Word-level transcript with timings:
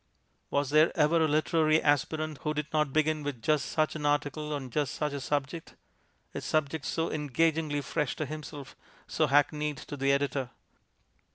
Was 0.49 0.71
there 0.71 0.91
ever 0.97 1.23
a 1.23 1.27
literary 1.27 1.79
aspirant 1.79 2.39
who 2.39 2.55
did 2.55 2.65
not 2.73 2.91
begin 2.91 3.21
with 3.21 3.39
just 3.39 3.67
such 3.67 3.95
an 3.95 4.03
article 4.03 4.51
on 4.51 4.71
just 4.71 4.95
such 4.95 5.13
a 5.13 5.21
subject? 5.21 5.75
a 6.33 6.41
subject 6.41 6.85
so 6.85 7.11
engagingly 7.11 7.81
fresh 7.81 8.15
to 8.15 8.25
himself, 8.25 8.75
so 9.05 9.27
hackneyed 9.27 9.77
to 9.77 9.95
the 9.95 10.11
editor. 10.11 10.49